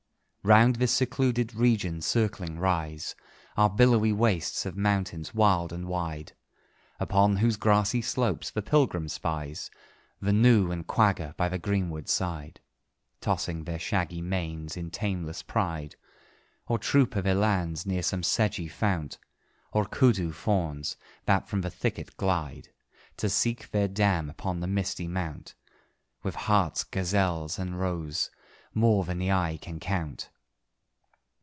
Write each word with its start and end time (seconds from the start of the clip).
Round 0.43 0.77
this 0.77 0.91
secluded 0.91 1.53
region 1.53 2.01
circling 2.01 2.57
rise 2.57 3.13
Are 3.55 3.69
billowy 3.69 4.11
wastes 4.11 4.65
of 4.65 4.75
mountains, 4.75 5.35
wild 5.35 5.71
and 5.71 5.87
wide; 5.87 6.33
Upon 6.99 7.37
whose 7.37 7.57
grassy 7.57 8.01
slopes 8.01 8.49
the 8.49 8.63
pilgrim 8.63 9.07
spies 9.07 9.69
The 10.19 10.33
gnu 10.33 10.71
and 10.71 10.87
quagga, 10.87 11.35
by 11.37 11.47
the 11.47 11.59
greenwood 11.59 12.09
side, 12.09 12.59
Tossing 13.21 13.65
their 13.65 13.77
shaggy 13.77 14.19
manes 14.19 14.75
in 14.75 14.89
tameless 14.89 15.43
pride; 15.43 15.95
Or 16.67 16.79
troop 16.79 17.15
of 17.15 17.27
elands 17.27 17.85
near 17.85 18.01
some 18.01 18.23
sedgy 18.23 18.67
fount; 18.67 19.19
Or 19.71 19.85
Kùdù 19.85 20.33
fawns, 20.33 20.95
that 21.25 21.47
from 21.47 21.61
the 21.61 21.69
thicket 21.69 22.17
glide. 22.17 22.69
To 23.17 23.29
seek 23.29 23.69
their 23.69 23.87
dam 23.87 24.27
upon 24.27 24.59
the 24.59 24.65
misty 24.67 25.07
mount, 25.07 25.53
With 26.23 26.33
harts, 26.33 26.83
gazelles, 26.83 27.59
and 27.59 27.79
roes, 27.79 28.31
more 28.73 29.03
than 29.03 29.17
the 29.19 29.29
eye 29.29 29.59
can 29.61 29.77
count. 29.81 30.29